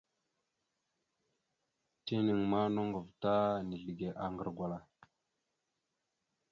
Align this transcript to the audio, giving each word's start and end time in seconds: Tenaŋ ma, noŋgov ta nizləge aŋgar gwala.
Tenaŋ 2.05 2.41
ma, 2.51 2.61
noŋgov 2.75 3.07
ta 3.21 3.33
nizləge 3.69 4.09
aŋgar 4.25 4.49
gwala. 4.57 4.79